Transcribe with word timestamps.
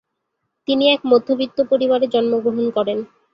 তিনি 0.67 0.83
এক 0.89 1.01
মধ্যবিত্ত 1.05 1.57
পরিবারে 1.71 2.05
জন্মগ্রহণ 2.07 2.65
করেন। 2.77 2.97